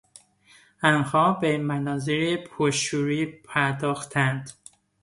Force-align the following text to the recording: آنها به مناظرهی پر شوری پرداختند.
آنها 0.83 1.33
به 1.33 1.57
مناظرهی 1.57 2.37
پر 2.37 2.71
شوری 2.71 3.25
پرداختند. 3.25 4.51